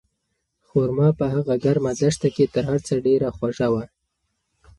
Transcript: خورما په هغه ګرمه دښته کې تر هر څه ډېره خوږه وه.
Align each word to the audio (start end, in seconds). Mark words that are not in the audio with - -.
خورما 0.67 1.09
په 1.19 1.25
هغه 1.33 1.55
ګرمه 1.63 1.91
دښته 2.01 2.29
کې 2.35 2.45
تر 2.53 2.63
هر 2.69 2.79
څه 2.87 2.93
ډېره 3.05 3.29
خوږه 3.37 3.67
وه. 3.73 3.83